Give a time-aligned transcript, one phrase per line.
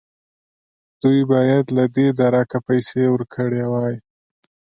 [1.01, 3.95] دوی باید له دې درکه پیسې ورکړې وای.